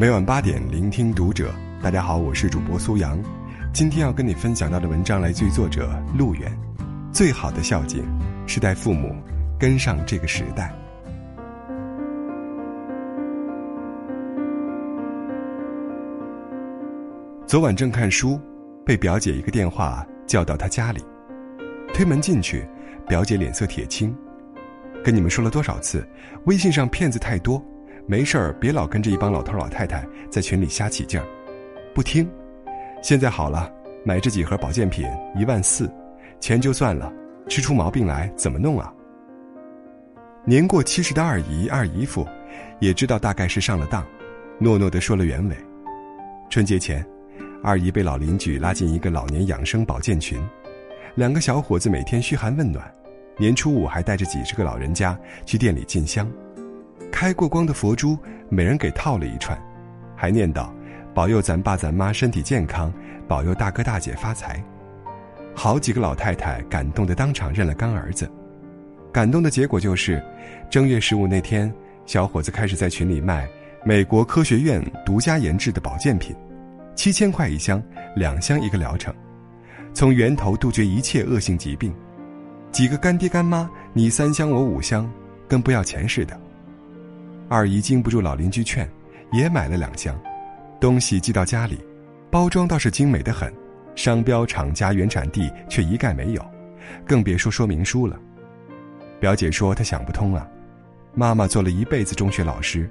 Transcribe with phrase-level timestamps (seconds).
[0.00, 1.52] 每晚八点，聆听读者。
[1.82, 3.22] 大家好，我是主播苏阳。
[3.70, 6.50] 今天要跟你分享到的文章来自于作者陆远。
[7.12, 8.02] 最好的孝敬，
[8.46, 9.14] 是带父母
[9.58, 10.74] 跟上这个时代。
[17.46, 18.40] 昨晚正看书，
[18.86, 21.04] 被表姐一个电话叫到她家里。
[21.92, 22.66] 推门进去，
[23.06, 24.16] 表姐脸色铁青。
[25.04, 26.08] 跟你们说了多少次，
[26.46, 27.62] 微信上骗子太多。
[28.10, 31.24] 没事儿，别老跟着一帮老头老太太在群里瞎起劲儿，
[31.94, 32.28] 不听。
[33.00, 33.72] 现在好了，
[34.04, 35.88] 买这几盒保健品一万四，
[36.40, 37.12] 钱就算了，
[37.48, 38.92] 吃出毛病来怎么弄啊？
[40.44, 42.26] 年过七十的二姨二姨夫，
[42.80, 44.04] 也知道大概是上了当，
[44.58, 45.56] 诺诺的说了原委。
[46.50, 47.06] 春节前，
[47.62, 50.44] 二姨被老邻居拉进一个老年养生保健群，
[51.14, 52.92] 两个小伙子每天嘘寒问暖，
[53.38, 56.28] 年初五还带着几十个老人家去店里进香。
[57.10, 58.18] 开过光的佛珠，
[58.48, 59.58] 每人给套了一串，
[60.16, 60.70] 还念叨
[61.14, 62.92] ：“保佑咱爸咱妈身体健康，
[63.28, 64.62] 保佑大哥大姐发财。”
[65.54, 68.30] 好几个老太太感动的当场认了干儿子。
[69.12, 70.22] 感动的结果就是，
[70.70, 71.72] 正月十五那天，
[72.06, 73.48] 小伙子开始在群里卖
[73.84, 76.34] 美国科学院独家研制的保健品，
[76.94, 77.82] 七千块一箱，
[78.14, 79.12] 两箱一个疗程，
[79.92, 81.92] 从源头杜绝一切恶性疾病。
[82.70, 85.10] 几个干爹干妈，你三箱我五箱，
[85.48, 86.40] 跟不要钱似的。
[87.52, 88.88] 二姨经不住老邻居劝，
[89.32, 90.16] 也买了两箱，
[90.78, 91.84] 东西寄到家里，
[92.30, 93.52] 包装倒是精美的很，
[93.96, 96.50] 商标、厂家、原产地却一概没有，
[97.04, 98.16] 更别说说明书了。
[99.18, 100.48] 表姐说她想不通啊，
[101.12, 102.88] 妈妈做了一辈子中学老师，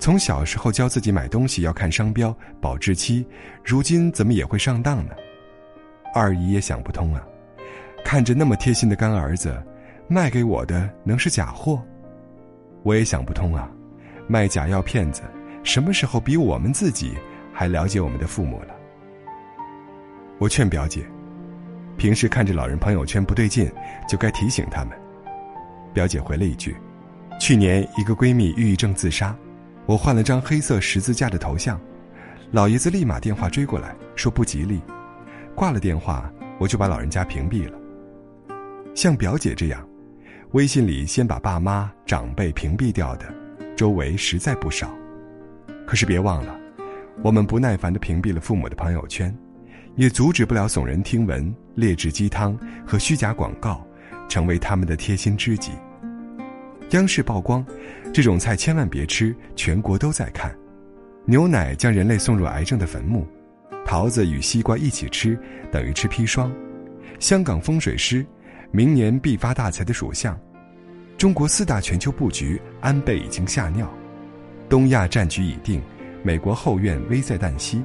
[0.00, 3.24] 从小时候教自己买东西要看商标、保质期，
[3.64, 5.14] 如今怎么也会上当呢？
[6.12, 7.24] 二姨也想不通啊，
[8.04, 9.56] 看着那么贴心的干儿子，
[10.08, 11.80] 卖给我的能是假货？
[12.82, 13.70] 我也想不通啊。
[14.30, 15.22] 卖假药骗子，
[15.64, 17.14] 什么时候比我们自己
[17.52, 18.68] 还了解我们的父母了？
[20.38, 21.04] 我劝表姐，
[21.96, 23.68] 平时看着老人朋友圈不对劲，
[24.08, 24.96] 就该提醒他们。
[25.92, 26.76] 表姐回了一句
[27.40, 29.36] ：“去年一个闺蜜抑郁症自杀，
[29.84, 31.80] 我换了张黑色十字架的头像，
[32.52, 34.80] 老爷子立马电话追过来，说不吉利。
[35.56, 37.76] 挂了电话，我就把老人家屏蔽了。
[38.94, 39.84] 像表姐这样，
[40.52, 43.26] 微信里先把爸妈长辈屏蔽掉的。”
[43.80, 44.94] 周围实在不少，
[45.86, 46.54] 可是别忘了，
[47.22, 49.34] 我们不耐烦地屏蔽了父母的朋友圈，
[49.96, 52.54] 也阻止不了耸人听闻、劣质鸡汤
[52.86, 53.82] 和虚假广告，
[54.28, 55.72] 成为他们的贴心知己。
[56.90, 57.64] 央视曝光，
[58.12, 60.54] 这种菜千万别吃，全国都在看。
[61.24, 63.26] 牛奶将人类送入癌症的坟墓，
[63.86, 65.38] 桃子与西瓜一起吃
[65.72, 66.52] 等于吃砒霜。
[67.18, 68.26] 香港风水师，
[68.72, 70.38] 明年必发大财的属相。
[71.20, 73.84] 中国四大全球布局，安倍已经吓尿；
[74.70, 75.78] 东亚战局已定，
[76.22, 77.76] 美国后院危在旦夕；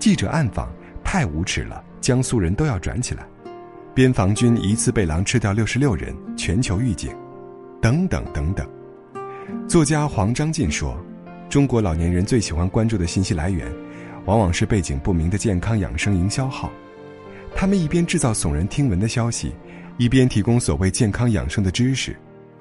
[0.00, 0.68] 记者暗访
[1.04, 3.22] 太无耻了，江苏人都要转起来；
[3.94, 7.12] 边防军一次被狼吃掉六十六人，全球预警；
[7.80, 8.68] 等等等等。
[9.68, 10.98] 作家黄章进说，
[11.48, 13.64] 中国老年人最喜欢关注的信息来源，
[14.24, 16.72] 往往是背景不明的健康养生营销号，
[17.54, 19.54] 他们一边制造耸人听闻的消息，
[19.98, 22.16] 一边提供所谓健康养生的知识。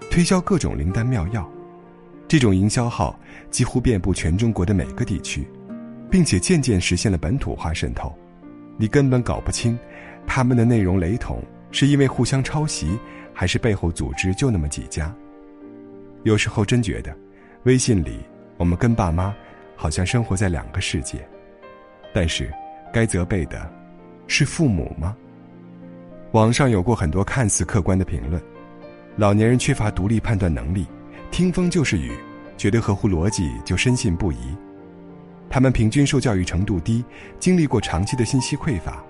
[0.09, 1.49] 推销各种灵丹妙药，
[2.27, 3.19] 这种营销号
[3.51, 5.47] 几乎遍布全中国的每个地区，
[6.09, 8.13] 并且渐渐实现了本土化渗透。
[8.77, 9.77] 你根本搞不清，
[10.25, 11.41] 他们的内容雷同，
[11.71, 12.97] 是因为互相抄袭，
[13.33, 15.13] 还是背后组织就那么几家？
[16.23, 17.15] 有时候真觉得，
[17.63, 18.19] 微信里
[18.57, 19.35] 我们跟爸妈
[19.75, 21.25] 好像生活在两个世界。
[22.13, 22.51] 但是，
[22.93, 23.69] 该责备的，
[24.27, 25.15] 是父母吗？
[26.31, 28.41] 网上有过很多看似客观的评论。
[29.17, 30.85] 老年人缺乏独立判断能力，
[31.31, 32.11] 听风就是雨，
[32.57, 34.37] 觉得合乎逻辑就深信不疑。
[35.49, 37.03] 他们平均受教育程度低，
[37.39, 39.01] 经历过长期的信息匮乏，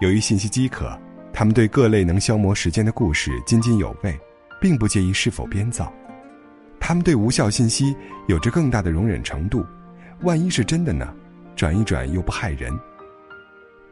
[0.00, 0.98] 由于信息饥渴，
[1.34, 4.18] 他们对各类能消磨时间的故事津津有味，
[4.58, 5.92] 并不介意是否编造。
[6.80, 7.94] 他们对无效信息
[8.28, 9.66] 有着更大的容忍程度，
[10.22, 11.12] 万一是真的呢？
[11.54, 12.72] 转一转又不害人。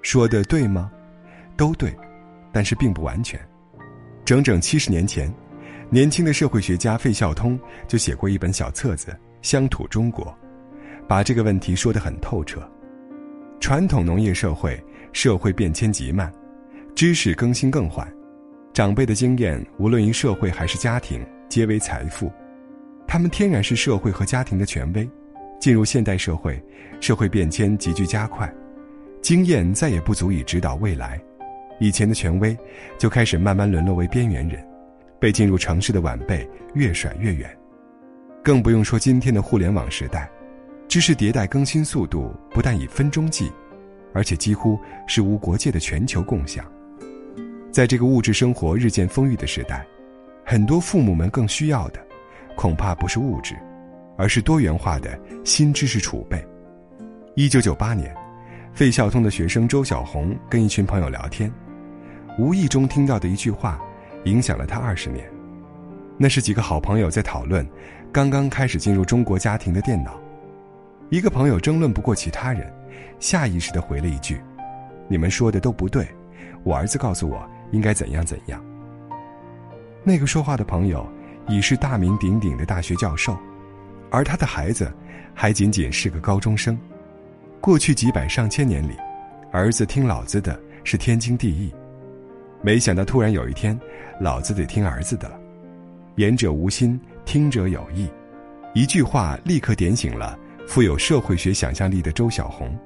[0.01, 0.91] 说的对吗？
[1.55, 1.95] 都对，
[2.51, 3.39] 但是并不完全。
[4.25, 5.31] 整整七十年前。
[5.93, 7.59] 年轻的社会学家费孝通
[7.89, 9.11] 就写过一本小册子
[9.43, 10.25] 《乡土中国》，
[11.09, 12.63] 把这个问题说得很透彻。
[13.59, 14.81] 传统农业社会，
[15.13, 16.33] 社会变迁极慢，
[16.95, 18.07] 知识更新更缓，
[18.73, 22.31] 长辈的经验无论于社会还是家庭，皆为财富。
[23.05, 25.09] 他们天然是社会和家庭的权威。
[25.59, 26.63] 进入现代社会，
[27.01, 28.51] 社会变迁急剧加快，
[29.21, 31.21] 经验再也不足以指导未来，
[31.81, 32.57] 以前的权威
[32.97, 34.65] 就开始慢慢沦落为边缘人。
[35.21, 37.55] 被进入城市的晚辈越甩越远，
[38.43, 40.29] 更不用说今天的互联网时代，
[40.89, 43.53] 知识迭代更新速度不但以分钟计，
[44.15, 46.65] 而且几乎是无国界的全球共享。
[47.71, 49.87] 在这个物质生活日渐丰裕的时代，
[50.45, 52.01] 很多父母们更需要的，
[52.57, 53.55] 恐怕不是物质，
[54.17, 56.43] 而是多元化的新知识储备。
[57.37, 58.13] 一九九八年，
[58.73, 61.53] 费孝通的学生周小红跟一群朋友聊天，
[62.39, 63.81] 无意中听到的一句话，
[64.25, 65.29] 影响了他二十年。
[66.17, 67.67] 那是几个好朋友在讨论，
[68.13, 70.21] 刚刚开始进入中国家庭的电脑。
[71.09, 72.73] 一个朋友争论不过其他人，
[73.19, 74.41] 下意识的回了一句
[75.09, 76.07] ：“你们说的都不对，
[76.63, 78.61] 我儿子告诉我。”应该怎样怎样？
[80.03, 81.07] 那个说话的朋友
[81.47, 83.39] 已是大名鼎鼎的大学教授，
[84.11, 84.93] 而他的孩子
[85.33, 86.77] 还仅仅是个高中生。
[87.61, 88.97] 过去几百上千年里，
[89.53, 91.73] 儿子听老子的是天经地义。
[92.63, 93.79] 没想到突然有一天，
[94.21, 95.39] 老子得听儿子的了。
[96.17, 98.09] 言者无心，听者有意。
[98.75, 102.77] 一句话立刻点醒了富有社会学想象力的周小红，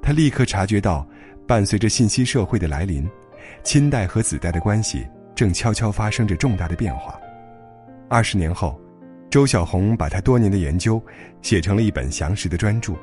[0.00, 1.06] 他立刻察觉到，
[1.46, 3.08] 伴随着信息社会的来临。
[3.62, 7.18] 亲代和子代的关系正悄悄发生着重大的变化。
[8.08, 8.80] 二十年后，
[9.28, 11.02] 周小红把他多年的研究
[11.42, 12.94] 写成了一本详实的专著，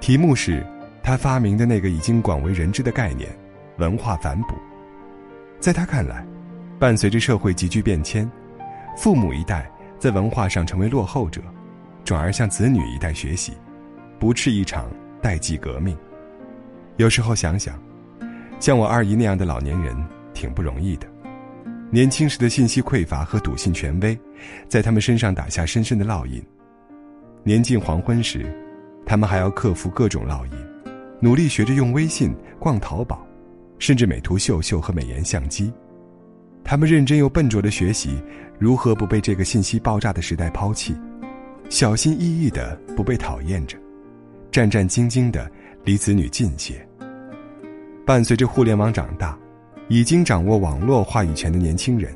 [0.00, 0.66] 题目是
[1.02, 3.30] 他发明的那个已经广为人知的概念——
[3.78, 4.54] 文化反哺。
[5.60, 6.26] 在他看来，
[6.78, 8.28] 伴随着社会急剧变迁，
[8.96, 11.42] 父母一代在文化上成为落后者，
[12.02, 13.52] 转而向子女一代学习，
[14.18, 14.90] 不啻一场
[15.20, 15.94] 代际革命。
[16.96, 17.78] 有时候想想。
[18.58, 19.96] 像我二姨那样的老年人
[20.34, 21.06] 挺不容易的，
[21.90, 24.18] 年轻时的信息匮乏和笃信权威，
[24.68, 26.42] 在他们身上打下深深的烙印。
[27.42, 28.54] 年近黄昏时，
[29.06, 30.52] 他们还要克服各种烙印，
[31.20, 33.26] 努力学着用微信、逛淘宝，
[33.80, 35.72] 甚至美图秀秀和美颜相机。
[36.62, 38.22] 他们认真又笨拙的学习
[38.58, 40.94] 如何不被这个信息爆炸的时代抛弃，
[41.68, 43.76] 小心翼翼的不被讨厌着，
[44.52, 45.50] 战战兢兢的
[45.82, 46.86] 离子女近些。
[48.06, 49.36] 伴随着互联网长大，
[49.88, 52.14] 已经掌握网络话语权的年轻人，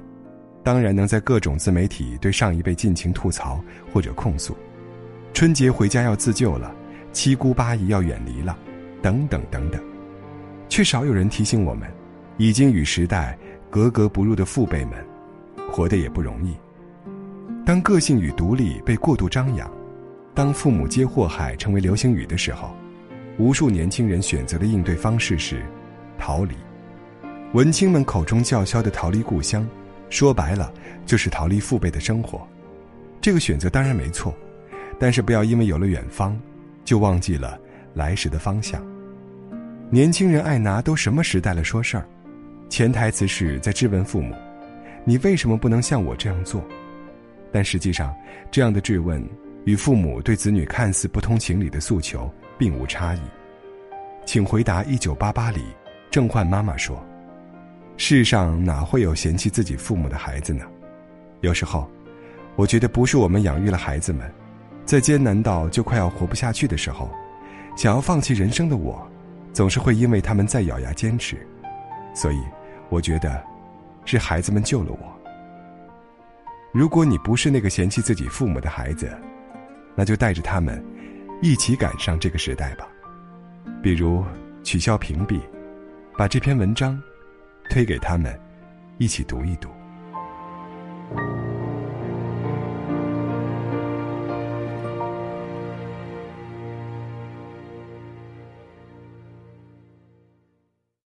[0.62, 4.56] 当然能在各种自媒体对上一辈尽情吐槽或者控诉，
[5.32, 6.75] 春节回家要自救了，
[7.12, 8.56] 七姑八姨要远离了，
[9.00, 9.81] 等等等等，
[10.75, 11.88] 却少有人提醒我们，
[12.37, 13.38] 已经与时代
[13.71, 14.94] 格格不入的父辈们，
[15.71, 16.53] 活得也不容易。
[17.65, 19.71] 当个性与独立被过度张扬，
[20.35, 22.75] 当父母皆祸害成为流行语的时候，
[23.38, 25.62] 无数年轻人选择的应对方式是。
[26.19, 26.56] 逃离，
[27.53, 29.65] 文青们口中叫嚣的逃离故乡，
[30.11, 30.73] 说白了
[31.06, 32.44] 就是逃离父辈的生活。
[33.20, 34.35] 这个选择当然没错，
[34.99, 36.37] 但是不要因为有了远方，
[36.85, 37.56] 就忘记了
[37.94, 38.85] 来时的方向。
[39.90, 42.04] 年轻人爱拿都什么时代了说事儿，
[42.69, 44.34] 潜台词是在质问父母：
[45.04, 46.64] 你为什么不能像我这样做？
[47.52, 48.12] 但实际上，
[48.50, 49.25] 这样的质问
[49.64, 52.28] 与父母对子女看似不通情理的诉求
[52.58, 53.20] 并无差异。
[54.26, 55.62] 请回答一九八八里。
[56.10, 57.04] 郑焕妈妈说
[57.98, 60.64] ：“世上哪会有嫌弃自己父母的孩子呢？
[61.40, 61.90] 有时候，
[62.54, 64.32] 我觉得不是我们养育了孩子们，
[64.84, 67.10] 在艰难到就快要活不下去的时候，
[67.76, 69.04] 想要放弃人生的我，
[69.55, 71.39] 总是会因为他们再咬牙坚持。
[72.15, 72.43] 所以，
[72.91, 73.43] 我觉得，
[74.05, 75.21] 是孩子们救了我。
[76.73, 79.11] 如果你不是那个嫌弃自己父母的孩子，
[79.95, 80.85] 那就带着他们，
[81.41, 82.87] 一起赶上这个时代吧。
[83.82, 84.23] 比如，
[84.63, 85.41] 取消屏蔽。”
[86.17, 86.96] 把这篇文章
[87.69, 88.39] 推给他们，
[88.99, 89.69] 一起读一读。